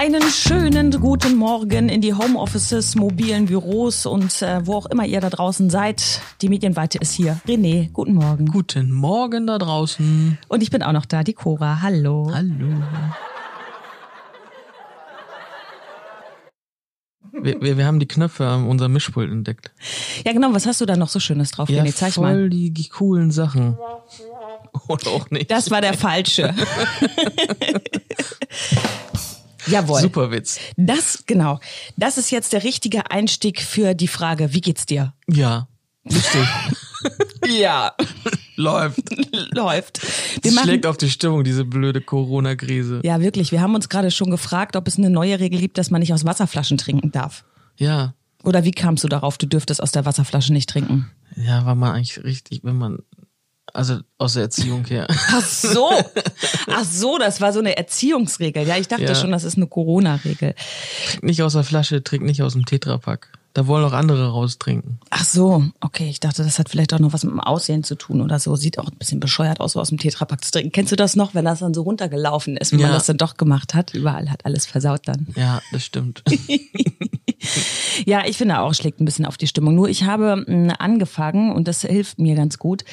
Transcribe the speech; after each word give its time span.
Einen 0.00 0.22
schönen 0.30 0.92
guten 0.92 1.34
Morgen 1.34 1.88
in 1.88 2.00
die 2.00 2.14
Homeoffices, 2.14 2.94
mobilen 2.94 3.46
Büros 3.46 4.06
und 4.06 4.42
äh, 4.42 4.64
wo 4.64 4.76
auch 4.76 4.86
immer 4.86 5.04
ihr 5.04 5.20
da 5.20 5.28
draußen 5.28 5.70
seid. 5.70 6.20
Die 6.40 6.48
Medienweite 6.48 6.98
ist 6.98 7.14
hier. 7.14 7.40
René, 7.48 7.90
guten 7.90 8.14
Morgen. 8.14 8.46
Guten 8.46 8.92
Morgen 8.92 9.48
da 9.48 9.58
draußen. 9.58 10.38
Und 10.46 10.62
ich 10.62 10.70
bin 10.70 10.84
auch 10.84 10.92
noch 10.92 11.04
da, 11.04 11.24
die 11.24 11.32
Cora. 11.32 11.82
Hallo. 11.82 12.30
Hallo. 12.32 12.80
Wir, 17.32 17.60
wir, 17.60 17.76
wir 17.76 17.84
haben 17.84 17.98
die 17.98 18.06
Knöpfe 18.06 18.46
an 18.46 18.68
unserem 18.68 18.92
Mischpult 18.92 19.32
entdeckt. 19.32 19.72
Ja, 20.24 20.32
genau. 20.32 20.54
Was 20.54 20.66
hast 20.66 20.80
du 20.80 20.86
da 20.86 20.96
noch 20.96 21.08
so 21.08 21.18
Schönes 21.18 21.50
drauf, 21.50 21.68
Ja, 21.68 21.82
René? 21.82 21.92
Zeig 21.92 22.14
voll 22.14 22.24
mal. 22.24 22.50
die, 22.50 22.70
die 22.70 22.88
coolen 22.88 23.32
Sachen. 23.32 23.76
Oder 24.86 25.10
auch 25.10 25.28
nicht. 25.32 25.50
Das 25.50 25.72
war 25.72 25.80
der 25.80 25.94
falsche. 25.94 26.54
Jawohl. 29.70 30.00
Super 30.00 30.30
Witz. 30.30 30.58
Das, 30.76 31.24
genau. 31.26 31.60
Das 31.96 32.18
ist 32.18 32.30
jetzt 32.30 32.52
der 32.52 32.64
richtige 32.64 33.10
Einstieg 33.10 33.60
für 33.60 33.94
die 33.94 34.08
Frage, 34.08 34.52
wie 34.52 34.60
geht's 34.60 34.86
dir? 34.86 35.14
Ja. 35.28 35.68
Lustig. 36.04 36.46
Ja. 37.46 37.94
Läuft. 38.56 38.98
Läuft. 39.54 40.00
Wir 40.44 40.52
machen, 40.52 40.64
schlägt 40.64 40.84
auf 40.86 40.96
die 40.96 41.08
Stimmung, 41.08 41.44
diese 41.44 41.64
blöde 41.64 42.00
Corona-Krise. 42.00 43.00
ja, 43.04 43.20
wirklich. 43.20 43.52
Wir 43.52 43.60
haben 43.62 43.74
uns 43.74 43.88
gerade 43.88 44.10
schon 44.10 44.30
gefragt, 44.30 44.74
ob 44.76 44.86
es 44.88 44.98
eine 44.98 45.08
neue 45.08 45.38
Regel 45.38 45.60
gibt, 45.60 45.78
dass 45.78 45.90
man 45.90 46.00
nicht 46.00 46.12
aus 46.12 46.24
Wasserflaschen 46.24 46.76
trinken 46.76 47.12
darf. 47.12 47.44
Ja. 47.76 48.14
Oder 48.42 48.64
wie 48.64 48.72
kamst 48.72 49.04
du 49.04 49.08
darauf, 49.08 49.38
du 49.38 49.46
dürftest 49.46 49.82
aus 49.82 49.92
der 49.92 50.04
Wasserflasche 50.04 50.52
nicht 50.52 50.68
trinken? 50.68 51.10
Ja, 51.36 51.64
war 51.64 51.74
man 51.76 51.92
eigentlich 51.92 52.22
richtig, 52.24 52.64
wenn 52.64 52.76
man, 52.76 52.98
also 53.74 53.98
aus 54.18 54.34
der 54.34 54.44
Erziehung 54.44 54.84
her. 54.86 55.06
Ach 55.10 55.44
so. 55.44 55.90
Ach 56.68 56.84
so, 56.84 57.18
das 57.18 57.40
war 57.40 57.52
so 57.52 57.58
eine 57.58 57.76
Erziehungsregel. 57.76 58.66
Ja, 58.66 58.76
ich 58.76 58.88
dachte 58.88 59.04
Ja. 59.04 59.14
schon, 59.14 59.30
das 59.32 59.44
ist 59.44 59.56
eine 59.56 59.66
Corona-Regel. 59.66 60.54
nicht 61.22 61.42
aus 61.42 61.52
der 61.54 61.64
Flasche, 61.64 62.02
trink 62.02 62.24
nicht 62.24 62.42
aus 62.42 62.54
dem 62.54 62.64
Tetrapack. 62.66 63.32
Da 63.54 63.66
wollen 63.66 63.84
auch 63.84 63.92
andere 63.92 64.30
raustrinken. 64.30 64.98
Ach 65.10 65.24
so, 65.24 65.64
okay. 65.80 66.08
Ich 66.08 66.20
dachte, 66.20 66.44
das 66.44 66.58
hat 66.58 66.68
vielleicht 66.68 66.94
auch 66.94 66.98
noch 67.00 67.12
was 67.12 67.24
mit 67.24 67.32
dem 67.32 67.40
Aussehen 67.40 67.82
zu 67.82 67.96
tun 67.96 68.20
oder 68.20 68.38
so. 68.38 68.54
Sieht 68.56 68.78
auch 68.78 68.86
ein 68.88 68.96
bisschen 68.98 69.18
bescheuert 69.20 69.58
aus, 69.60 69.72
so 69.72 69.80
aus 69.80 69.88
dem 69.88 69.98
Tetrapack 69.98 70.44
zu 70.44 70.52
trinken. 70.52 70.70
Kennst 70.70 70.92
du 70.92 70.96
das 70.96 71.16
noch, 71.16 71.34
wenn 71.34 71.44
das 71.44 71.58
dann 71.60 71.74
so 71.74 71.82
runtergelaufen 71.82 72.56
ist, 72.56 72.72
wenn 72.72 72.80
man 72.80 72.90
Ja. 72.90 72.94
das 72.94 73.06
dann 73.06 73.16
doch 73.16 73.36
gemacht 73.36 73.74
hat? 73.74 73.94
Überall 73.94 74.30
hat 74.30 74.44
alles 74.44 74.66
versaut 74.66 75.08
dann. 75.08 75.26
Ja, 75.34 75.60
das 75.72 75.84
stimmt. 75.84 76.22
Ja, 78.06 78.22
ich 78.26 78.36
finde 78.36 78.60
auch, 78.60 78.74
schlägt 78.74 79.00
ein 79.00 79.04
bisschen 79.04 79.26
auf 79.26 79.36
die 79.36 79.46
Stimmung. 79.46 79.74
Nur 79.74 79.88
ich 79.88 80.04
habe 80.04 80.44
mh, 80.46 80.74
angefangen, 80.78 81.52
und 81.52 81.66
das 81.68 81.82
hilft 81.82 82.18
mir 82.18 82.34
ganz 82.34 82.58
gut, 82.58 82.84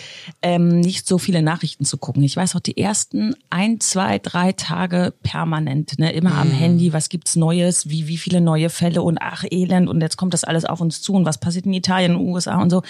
ähm, 0.41 0.79
nicht 0.79 1.07
so 1.07 1.17
viele 1.17 1.41
Nachrichten 1.41 1.85
zu 1.85 1.97
gucken. 1.97 2.23
Ich 2.23 2.35
weiß 2.35 2.55
auch 2.55 2.59
die 2.59 2.77
ersten 2.77 3.35
ein, 3.49 3.79
zwei, 3.79 4.19
drei 4.19 4.51
Tage 4.51 5.13
permanent, 5.23 5.97
ne, 5.99 6.11
immer 6.13 6.35
am 6.35 6.49
Handy, 6.51 6.93
was 6.93 7.09
gibt's 7.09 7.35
Neues, 7.35 7.89
wie, 7.89 8.07
wie 8.07 8.17
viele 8.17 8.41
neue 8.41 8.69
Fälle 8.69 9.01
und 9.03 9.17
ach, 9.21 9.43
Elend 9.49 9.89
und 9.89 10.01
jetzt 10.01 10.17
kommt 10.17 10.33
das 10.33 10.43
alles 10.47 10.65
auf 10.65 10.79
uns 10.81 11.01
zu 11.01 11.13
und 11.13 11.25
was 11.25 11.39
passiert 11.39 11.65
in 11.65 11.73
Italien, 11.73 12.11
in 12.13 12.17
den 12.19 12.27
USA 12.27 12.61
und 12.61 12.69
so. 12.69 12.83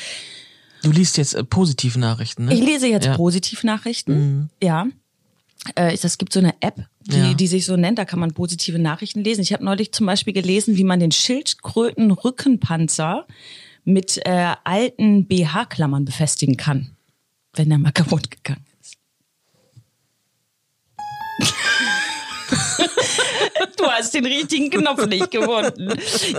Du 0.84 0.92
liest 0.92 1.18
jetzt 1.18 1.34
äh, 1.34 1.44
positive 1.44 1.98
Nachrichten, 2.00 2.46
ne? 2.46 2.54
Ich 2.54 2.60
lese 2.62 2.88
jetzt 2.88 3.06
Ja. 3.06 3.16
Positivnachrichten. 3.16 4.50
Ja. 4.62 4.86
Äh, 5.76 5.98
es 6.00 6.18
gibt 6.20 6.32
so 6.32 6.40
eine 6.40 6.54
App, 6.62 6.86
die, 7.08 7.18
Ja. 7.18 7.34
die 7.34 7.48
sich 7.48 7.66
so 7.66 7.76
nennt, 7.76 7.98
da 7.98 8.06
kann 8.06 8.20
man 8.20 8.34
positive 8.34 8.78
Nachrichten 8.78 9.24
lesen. 9.24 9.42
Ich 9.42 9.52
habe 9.54 9.66
neulich 9.66 9.92
zum 9.94 10.06
Beispiel 10.06 10.34
gelesen, 10.34 10.78
wie 10.78 10.84
man 10.84 11.00
den 11.00 11.12
Schildkröten-Rückenpanzer 11.12 13.26
mit 13.84 14.20
äh, 14.26 14.54
alten 14.64 15.26
BH-Klammern 15.26 16.06
befestigen 16.06 16.58
kann, 16.58 16.92
wenn 17.54 17.70
der 17.70 17.78
mal 17.78 17.92
kaputt 17.92 18.32
gegangen 18.32 18.66
hast 23.98 24.14
den 24.14 24.26
richtigen 24.26 24.70
Knopf 24.70 25.06
nicht 25.08 25.32
gefunden. 25.32 25.90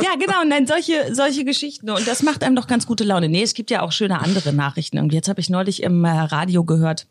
Ja, 0.03 0.15
genau. 0.19 0.43
Und 0.43 0.51
dann 0.51 0.67
solche, 0.67 1.15
solche 1.15 1.45
Geschichten. 1.45 1.91
Und 1.91 2.07
das 2.07 2.23
macht 2.23 2.45
einem 2.45 2.57
doch 2.57 2.67
ganz 2.67 2.87
gute 2.87 3.05
Laune. 3.05 3.29
Nee, 3.29 3.43
es 3.43 3.55
gibt 3.55 3.71
ja 3.71 3.83
auch 3.83 3.93
schöne 3.93 4.21
andere 4.21 4.53
Nachrichten. 4.53 4.99
Und 4.99 5.13
jetzt 5.13 5.29
habe 5.29 5.41
ich 5.41 5.51
neulich 5.51 5.83
im 5.83 6.05
äh, 6.05 6.11
Radio 6.11 6.65
gehört, 6.65 7.07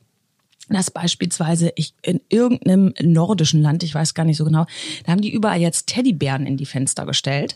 dass 0.69 0.89
beispielsweise 0.91 1.71
ich 1.75 1.93
in 2.01 2.21
irgendeinem 2.29 2.93
nordischen 3.01 3.61
Land, 3.61 3.83
ich 3.83 3.93
weiß 3.93 4.13
gar 4.13 4.23
nicht 4.25 4.37
so 4.37 4.45
genau, 4.45 4.65
da 5.05 5.11
haben 5.11 5.21
die 5.21 5.31
überall 5.31 5.59
jetzt 5.61 5.87
Teddybären 5.87 6.45
in 6.45 6.57
die 6.57 6.65
Fenster 6.65 7.05
gestellt. 7.05 7.55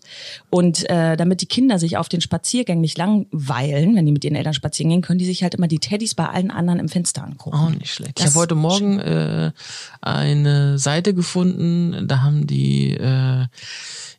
Und 0.50 0.90
äh, 0.90 1.18
damit 1.18 1.42
die 1.42 1.46
Kinder 1.47 1.80
sich 1.80 1.97
auf 1.97 2.08
den 2.09 2.22
Spaziergängen 2.22 2.81
nicht 2.81 2.97
langweilen, 2.97 3.96
wenn 3.96 4.06
die 4.06 4.12
mit 4.12 4.24
ihren 4.24 4.36
Eltern 4.36 4.53
spazieren 4.53 4.90
gehen, 4.92 5.02
können 5.02 5.20
die 5.20 5.25
sich 5.25 5.42
halt 5.44 5.56
immer 5.56 5.68
die 5.68 5.80
Teddys 5.80 6.14
bei 6.16 6.28
allen 6.28 6.52
anderen 6.52 6.80
im 6.80 6.90
Fenster 6.90 7.24
angucken. 7.24 7.56
Auch 7.58 7.70
nicht 7.70 7.94
schlecht. 7.94 8.20
Ich 8.20 8.25
Das- 8.25 8.34
habe 8.36 8.42
heute 8.44 8.56
Morgen 8.56 9.00
äh, 9.00 9.52
eine 10.02 10.78
Seite 10.78 11.14
gefunden, 11.14 12.08
da 12.08 12.22
haben 12.22 12.46
die, 12.47 12.91
äh, 12.94 13.46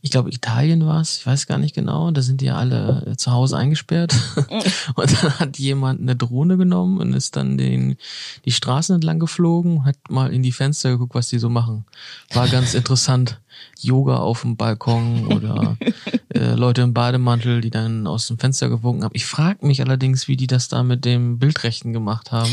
ich 0.03 0.11
glaube 0.11 0.31
Italien 0.31 0.87
war 0.87 1.01
es, 1.01 1.19
ich 1.19 1.27
weiß 1.27 1.47
gar 1.47 1.59
nicht 1.59 1.75
genau, 1.75 2.11
da 2.11 2.23
sind 2.23 2.41
die 2.41 2.47
ja 2.47 2.57
alle 2.57 3.05
äh, 3.07 3.17
zu 3.17 3.33
Hause 3.33 3.57
eingesperrt. 3.57 4.15
und 4.95 5.23
dann 5.23 5.39
hat 5.39 5.59
jemand 5.59 6.01
eine 6.01 6.17
Drohne 6.17 6.57
genommen 6.57 6.99
und 6.99 7.13
ist 7.13 7.37
dann 7.37 7.59
den, 7.59 7.97
die 8.45 8.53
Straßen 8.53 8.95
entlang 8.95 9.19
geflogen, 9.19 9.85
hat 9.85 9.97
mal 10.09 10.33
in 10.33 10.43
die 10.43 10.53
Fenster 10.53 10.91
geguckt, 10.91 11.15
was 11.15 11.29
die 11.29 11.39
so 11.39 11.51
machen. 11.51 11.85
War 12.33 12.49
ganz 12.49 12.75
interessant. 12.75 13.41
Yoga 13.79 14.17
auf 14.17 14.43
dem 14.43 14.57
Balkon 14.57 15.27
oder 15.27 15.77
äh, 16.35 16.55
Leute 16.55 16.83
im 16.83 16.95
Bademantel, 16.95 17.61
die 17.61 17.71
dann 17.71 18.07
aus 18.07 18.29
dem 18.29 18.39
Fenster 18.39 18.69
gewunken 18.69 19.05
haben. 19.05 19.13
Ich 19.15 19.27
frage 19.27 19.67
mich 19.67 19.81
allerdings, 19.81 20.29
wie 20.29 20.37
die 20.37 20.47
das 20.47 20.69
da 20.69 20.83
mit 20.83 21.05
dem 21.05 21.39
Bildrechten 21.39 21.93
gemacht 21.93 22.31
haben. 22.33 22.51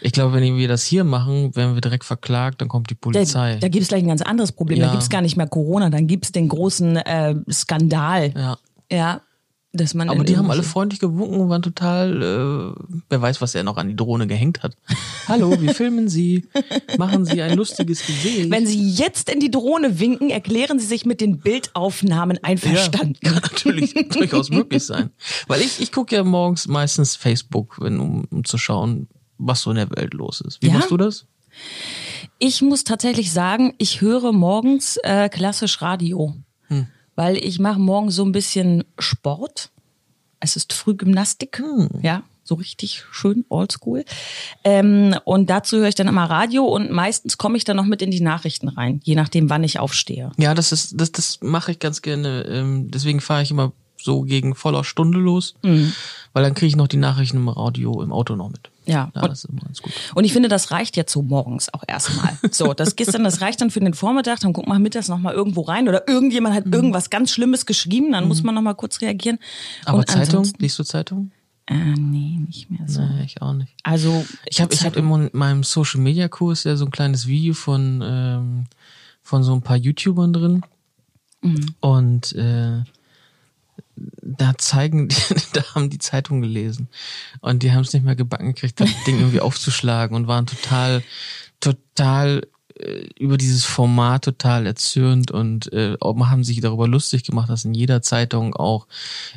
Ich 0.00 0.12
glaube, 0.12 0.34
wenn 0.34 0.56
wir 0.56 0.68
das 0.68 0.84
hier 0.84 1.04
machen, 1.04 1.54
werden 1.56 1.74
wir 1.74 1.80
direkt 1.80 2.04
verklagt, 2.04 2.60
dann 2.60 2.68
kommt 2.68 2.90
die 2.90 2.94
Polizei. 2.94 3.54
Da, 3.54 3.60
da 3.60 3.68
gibt 3.68 3.82
es 3.82 3.88
gleich 3.88 4.02
ein 4.02 4.08
ganz 4.08 4.22
anderes 4.22 4.52
Problem. 4.52 4.80
Da 4.80 4.86
Ja. 4.86 4.90
gibt 4.92 5.02
es 5.02 5.10
gar 5.10 5.22
nicht 5.22 5.36
mehr 5.36 5.46
Corona, 5.48 5.88
dann 5.90 6.06
gibt 6.06 6.26
es 6.26 6.32
den 6.32 6.48
großen 6.48 6.96
äh, 6.96 7.34
Skandal. 7.50 8.32
ja. 8.36 8.58
Ja. 8.90 9.20
Dass 9.76 9.94
man 9.94 10.08
Aber 10.08 10.24
die 10.24 10.36
haben 10.36 10.50
alle 10.50 10.62
freundlich 10.62 11.00
gewunken 11.00 11.40
und 11.40 11.48
waren 11.48 11.62
total, 11.62 12.22
äh, 12.22 13.00
wer 13.08 13.22
weiß, 13.22 13.40
was 13.40 13.54
er 13.54 13.62
noch 13.62 13.76
an 13.76 13.88
die 13.88 13.96
Drohne 13.96 14.26
gehängt 14.26 14.62
hat. 14.62 14.76
Hallo, 15.28 15.60
wir 15.60 15.74
filmen 15.74 16.08
Sie, 16.08 16.46
machen 16.98 17.24
Sie 17.24 17.42
ein 17.42 17.56
lustiges 17.56 18.06
Gesicht. 18.06 18.50
Wenn 18.50 18.66
Sie 18.66 18.90
jetzt 18.90 19.30
in 19.30 19.40
die 19.40 19.50
Drohne 19.50 19.98
winken, 20.00 20.30
erklären 20.30 20.78
Sie 20.78 20.86
sich 20.86 21.04
mit 21.06 21.20
den 21.20 21.38
Bildaufnahmen 21.38 22.42
einverstanden. 22.42 23.16
Ja, 23.22 23.32
kann 23.32 23.42
natürlich 23.42 23.94
durchaus 24.10 24.50
möglich 24.50 24.84
sein. 24.84 25.10
Weil 25.46 25.60
ich, 25.60 25.80
ich 25.80 25.92
gucke 25.92 26.16
ja 26.16 26.24
morgens 26.24 26.66
meistens 26.66 27.16
Facebook, 27.16 27.80
wenn, 27.80 28.00
um, 28.00 28.24
um 28.30 28.44
zu 28.44 28.58
schauen, 28.58 29.08
was 29.38 29.62
so 29.62 29.70
in 29.70 29.76
der 29.76 29.90
Welt 29.90 30.14
los 30.14 30.40
ist. 30.40 30.62
Wie 30.62 30.68
Ja? 30.68 30.74
machst 30.74 30.90
du 30.90 30.96
das? 30.96 31.26
Ich 32.38 32.60
muss 32.62 32.84
tatsächlich 32.84 33.32
sagen, 33.32 33.74
ich 33.78 34.00
höre 34.00 34.32
morgens 34.32 34.98
äh, 35.02 35.28
klassisch 35.28 35.80
Radio. 35.80 36.34
Weil 37.16 37.36
ich 37.36 37.58
mache 37.58 37.80
morgens 37.80 38.14
so 38.14 38.24
ein 38.24 38.32
bisschen 38.32 38.84
Sport. 38.98 39.70
Es 40.38 40.54
ist 40.56 40.72
Frühgymnastik, 40.72 41.58
Hm. 41.58 41.88
ja, 42.02 42.22
so 42.44 42.54
richtig 42.54 43.02
schön 43.10 43.44
oldschool. 43.48 44.04
Ähm, 44.62 45.16
und 45.24 45.50
dazu 45.50 45.78
höre 45.78 45.88
ich 45.88 45.94
dann 45.96 46.06
immer 46.06 46.24
Radio 46.30 46.64
und 46.64 46.92
meistens 46.92 47.38
komme 47.38 47.56
ich 47.56 47.64
dann 47.64 47.76
noch 47.76 47.86
mit 47.86 48.02
in 48.02 48.10
die 48.12 48.20
Nachrichten 48.20 48.68
rein, 48.68 49.00
je 49.02 49.16
nachdem, 49.16 49.50
wann 49.50 49.64
ich 49.64 49.80
aufstehe. 49.80 50.30
Ja, 50.36 50.54
das 50.54 50.70
ist, 50.70 51.00
das, 51.00 51.10
das 51.10 51.38
mache 51.42 51.72
ich 51.72 51.78
ganz 51.80 52.02
gerne. 52.02 52.42
Ähm, 52.48 52.90
deswegen 52.90 53.20
fahre 53.20 53.42
ich 53.42 53.50
immer 53.50 53.72
so 54.00 54.22
gegen 54.22 54.54
voller 54.54 54.84
Stunde 54.84 55.18
los, 55.18 55.54
weil 56.36 56.42
dann 56.42 56.52
kriege 56.52 56.66
ich 56.66 56.76
noch 56.76 56.86
die 56.86 56.98
Nachrichten 56.98 57.38
im 57.38 57.48
Radio, 57.48 58.02
im 58.02 58.12
Auto 58.12 58.36
noch 58.36 58.50
mit. 58.50 58.68
Ja, 58.84 59.10
ja 59.14 59.22
und- 59.22 59.30
das 59.30 59.44
ist 59.44 59.50
immer 59.50 59.62
ganz 59.62 59.80
gut. 59.80 59.90
Und 60.14 60.24
ich 60.24 60.34
finde, 60.34 60.50
das 60.50 60.70
reicht 60.70 60.94
jetzt 60.98 61.10
so 61.10 61.22
morgens 61.22 61.72
auch 61.72 61.82
erstmal. 61.88 62.36
So, 62.50 62.74
das 62.74 62.94
gestern, 62.94 63.24
das 63.24 63.40
reicht 63.40 63.62
dann 63.62 63.70
für 63.70 63.80
den 63.80 63.94
Vormittag, 63.94 64.40
dann 64.40 64.52
guckt 64.52 64.68
man 64.68 64.82
mittags 64.82 65.08
noch 65.08 65.16
mal 65.18 65.32
irgendwo 65.32 65.62
rein 65.62 65.88
oder 65.88 66.06
irgendjemand 66.06 66.54
Mhm. 66.54 66.58
hat 66.58 66.66
irgendwas 66.74 67.08
ganz 67.08 67.30
Schlimmes 67.30 67.64
geschrieben, 67.64 68.12
dann 68.12 68.28
muss 68.28 68.42
man 68.42 68.54
noch 68.54 68.60
mal 68.60 68.74
kurz 68.74 69.00
reagieren. 69.00 69.38
Aber 69.86 70.00
Und 70.00 70.10
Zeitung? 70.10 70.46
Liest 70.58 70.78
du 70.78 70.84
Zeitung? 70.84 71.30
Äh, 71.68 71.74
nee, 71.74 72.38
nicht 72.46 72.70
mehr 72.70 72.86
so. 72.86 73.00
Nee, 73.00 73.24
ich 73.24 73.40
auch 73.40 73.54
nicht. 73.54 73.72
Also 73.82 74.22
Ich 74.44 74.60
habe 74.60 74.74
ich 74.74 74.84
hab 74.84 74.94
in 74.94 75.30
meinem 75.32 75.62
Social 75.64 76.00
Media 76.02 76.28
Kurs 76.28 76.64
ja 76.64 76.76
so 76.76 76.84
ein 76.84 76.90
kleines 76.90 77.26
Video 77.26 77.54
von 77.54 78.02
ähm, 78.04 78.64
von 79.22 79.42
so 79.42 79.54
ein 79.54 79.62
paar 79.62 79.78
YouTubern 79.78 80.34
drin 80.34 80.62
und 81.80 82.32
äh, 82.34 82.82
da 84.26 84.56
zeigen, 84.58 85.08
da 85.52 85.62
haben 85.74 85.90
die 85.90 85.98
Zeitung 85.98 86.40
gelesen 86.42 86.88
und 87.40 87.62
die 87.62 87.72
haben 87.72 87.82
es 87.82 87.92
nicht 87.92 88.04
mehr 88.04 88.16
gebacken 88.16 88.54
gekriegt, 88.54 88.80
das 88.80 88.90
Ding 89.06 89.18
irgendwie 89.18 89.40
aufzuschlagen 89.40 90.16
und 90.16 90.26
waren 90.26 90.46
total, 90.46 91.02
total 91.60 92.42
äh, 92.78 93.06
über 93.18 93.36
dieses 93.38 93.64
Format 93.64 94.24
total 94.24 94.66
erzürnt 94.66 95.30
und 95.30 95.72
äh, 95.72 95.96
haben 96.02 96.44
sich 96.44 96.60
darüber 96.60 96.86
lustig 96.86 97.24
gemacht, 97.24 97.48
dass 97.48 97.64
in 97.64 97.74
jeder 97.74 98.02
Zeitung 98.02 98.54
auch 98.54 98.86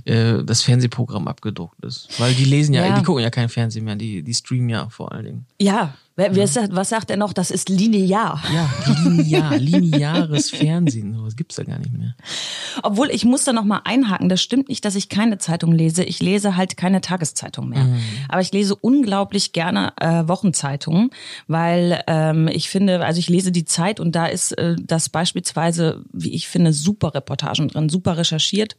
äh, 0.06 0.44
das 0.44 0.62
Fernsehprogramm 0.64 1.28
abgedruckt 1.28 1.84
ist. 1.86 2.10
Weil 2.20 2.34
die 2.34 2.46
lesen 2.46 2.74
ja, 2.74 2.86
Ja. 2.86 2.98
die 2.98 3.04
gucken 3.04 3.24
ja 3.24 3.30
kein 3.30 3.50
Fernsehen 3.50 3.86
mehr, 3.86 3.96
die, 3.96 4.24
die 4.24 4.34
streamen 4.34 4.70
ja 4.70 4.90
vor 4.90 5.12
allen 5.12 5.26
Dingen. 5.26 5.46
ja, 5.60 5.94
Wer, 6.20 6.36
wer 6.36 6.48
sagt, 6.48 6.76
was 6.76 6.90
sagt 6.90 7.10
er 7.12 7.16
noch? 7.16 7.32
Das 7.32 7.50
ist 7.50 7.70
linear. 7.70 8.44
Ja, 8.54 8.70
linear, 9.06 9.58
lineares 9.58 10.50
Fernsehen. 10.50 11.14
Sowas 11.14 11.38
gibt's 11.38 11.56
da 11.56 11.64
gar 11.64 11.80
nicht 11.80 11.94
mehr. 11.94 12.14
Obwohl, 12.84 13.10
ich 13.10 13.24
muss 13.24 13.46
da 13.46 13.54
noch 13.54 13.64
mal 13.64 13.80
einhaken. 13.86 14.28
Das 14.28 14.42
stimmt 14.42 14.68
nicht, 14.68 14.84
dass 14.84 14.96
ich 14.96 15.08
keine 15.08 15.38
Zeitung 15.38 15.72
lese. 15.72 16.04
Ich 16.04 16.22
lese 16.22 16.58
halt 16.58 16.76
keine 16.76 17.00
Tageszeitung 17.00 17.70
mehr. 17.70 17.86
Mhm. 17.86 18.02
Aber 18.28 18.42
ich 18.42 18.52
lese 18.52 18.76
unglaublich 18.76 19.54
gerne 19.54 19.94
äh, 19.96 20.28
Wochenzeitungen, 20.28 21.12
weil 21.48 22.04
ähm, 22.08 22.50
ich 22.50 22.70
finde, 22.70 23.06
also 23.06 23.20
ich 23.20 23.30
lese 23.30 23.54
die 23.54 23.64
Zeit 23.64 24.02
und 24.02 24.14
da 24.14 24.26
ist 24.26 24.52
äh, 24.58 24.76
das 24.78 25.08
beispielsweise, 25.08 26.04
wie 26.12 26.34
ich 26.34 26.50
finde, 26.50 26.74
super 26.74 27.14
Reportagen 27.14 27.70
drin, 27.70 27.88
super 27.88 28.18
recherchiert. 28.18 28.76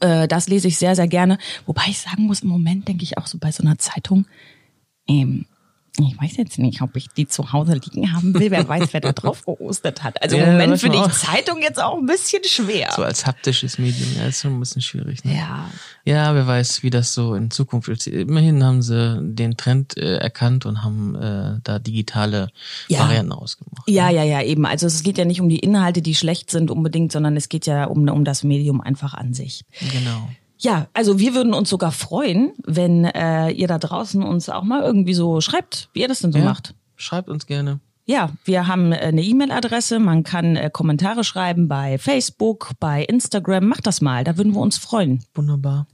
Äh, 0.00 0.26
das 0.26 0.48
lese 0.48 0.68
ich 0.68 0.78
sehr, 0.78 0.96
sehr 0.96 1.06
gerne. 1.06 1.36
Wobei 1.66 1.82
ich 1.88 1.98
sagen 1.98 2.22
muss, 2.22 2.40
im 2.40 2.48
Moment 2.48 2.88
denke 2.88 3.04
ich 3.04 3.18
auch 3.18 3.26
so 3.26 3.36
bei 3.36 3.52
so 3.52 3.62
einer 3.62 3.76
Zeitung, 3.76 4.24
ähm, 5.06 5.44
ich 5.98 6.20
weiß 6.20 6.36
jetzt 6.36 6.58
nicht, 6.58 6.82
ob 6.82 6.94
ich 6.96 7.08
die 7.08 7.26
zu 7.26 7.52
Hause 7.52 7.74
liegen 7.74 8.12
haben 8.12 8.34
will. 8.34 8.50
Wer 8.50 8.68
weiß, 8.68 8.92
wer 8.92 9.00
da 9.00 9.12
drauf 9.14 9.44
geostet 9.44 10.02
hat. 10.04 10.22
Also 10.22 10.36
im 10.36 10.42
Ja, 10.42 10.50
Moment 10.52 10.80
finde 10.80 10.98
ich. 10.98 11.12
Zeitung 11.12 11.62
jetzt 11.62 11.82
auch 11.82 11.96
ein 11.96 12.06
bisschen 12.06 12.42
schwer. 12.44 12.92
So 12.94 13.02
als 13.02 13.26
haptisches 13.26 13.78
Medium, 13.78 14.08
ja, 14.18 14.26
ist 14.26 14.42
schon 14.42 14.54
ein 14.54 14.60
bisschen 14.60 14.82
schwierig. 14.82 15.24
Ne? 15.24 15.36
Ja. 15.36 15.70
Ja, 16.04 16.34
wer 16.34 16.46
weiß, 16.46 16.82
wie 16.82 16.90
das 16.90 17.14
so 17.14 17.34
in 17.34 17.50
Zukunft 17.50 17.88
ist. 17.88 18.06
Immerhin 18.06 18.62
haben 18.62 18.82
sie 18.82 19.18
den 19.22 19.56
Trend 19.56 19.96
äh, 19.96 20.18
erkannt 20.18 20.66
und 20.66 20.82
haben 20.84 21.14
äh, 21.16 21.58
da 21.64 21.78
digitale 21.78 22.48
Ja. 22.88 23.00
Varianten 23.00 23.32
ausgemacht. 23.32 23.88
Ja, 23.88 24.10
ja, 24.10 24.22
ja, 24.22 24.42
eben. 24.42 24.66
Also 24.66 24.86
es 24.86 25.02
geht 25.02 25.18
ja 25.18 25.24
nicht 25.24 25.40
um 25.40 25.48
die 25.48 25.58
Inhalte, 25.58 26.02
die 26.02 26.14
schlecht 26.14 26.50
sind 26.50 26.70
unbedingt, 26.70 27.12
sondern 27.12 27.36
es 27.36 27.48
geht 27.48 27.66
ja 27.66 27.84
um, 27.84 28.08
um 28.08 28.24
das 28.24 28.44
Medium 28.44 28.80
einfach 28.80 29.14
an 29.14 29.34
sich. 29.34 29.64
Genau. 29.92 30.28
Ja, 30.58 30.88
also 30.94 31.18
wir 31.18 31.34
würden 31.34 31.52
uns 31.54 31.68
sogar 31.68 31.92
freuen, 31.92 32.52
wenn 32.64 33.04
äh, 33.04 33.50
ihr 33.50 33.68
da 33.68 33.78
draußen 33.78 34.22
uns 34.22 34.48
auch 34.48 34.62
mal 34.62 34.82
irgendwie 34.82 35.14
so 35.14 35.40
schreibt, 35.40 35.88
wie 35.92 36.00
ihr 36.00 36.08
das 36.08 36.20
denn 36.20 36.32
so 36.32 36.38
Ja, 36.38 36.44
macht. 36.44 36.74
Schreibt 36.96 37.28
uns 37.28 37.46
gerne. 37.46 37.80
Ja, 38.06 38.30
wir 38.44 38.68
haben 38.68 38.92
äh, 38.92 38.96
eine 38.96 39.22
E-Mail-Adresse, 39.22 39.98
man 39.98 40.22
kann 40.22 40.56
äh, 40.56 40.70
Kommentare 40.72 41.24
schreiben 41.24 41.66
bei 41.68 41.98
Facebook, 41.98 42.70
bei 42.78 43.02
Instagram. 43.02 43.66
Macht 43.66 43.86
das 43.86 44.00
mal, 44.00 44.22
da 44.22 44.38
würden 44.38 44.54
wir 44.54 44.60
uns 44.60 44.78
freuen. 44.78 45.24
Wunderbar. 45.34 45.86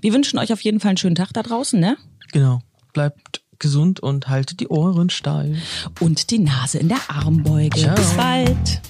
Wir 0.00 0.12
wünschen 0.12 0.38
euch 0.38 0.52
auf 0.52 0.60
jeden 0.62 0.80
Fall 0.80 0.90
einen 0.90 0.98
schönen 0.98 1.14
Tag 1.14 1.32
da 1.32 1.42
draußen, 1.42 1.78
ne? 1.78 1.96
Genau. 2.32 2.60
Bleibt 2.92 3.42
gesund 3.60 4.00
und 4.00 4.28
haltet 4.28 4.58
die 4.58 4.68
Ohren 4.68 5.10
steil. 5.10 5.56
Und 6.00 6.30
die 6.30 6.40
Nase 6.40 6.78
in 6.78 6.88
der 6.88 6.98
Armbeuge. 7.08 7.78
Ciao. 7.78 7.94
Bis 7.94 8.12
bald. 8.14 8.80